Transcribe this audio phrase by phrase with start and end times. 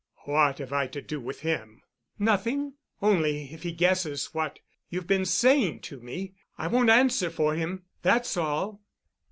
[0.25, 1.83] "What have I to do with him?"
[2.17, 4.57] "Nothing—only if he guesses what
[4.89, 7.83] you've been saying to me, I won't answer for him.
[8.01, 8.81] That's all."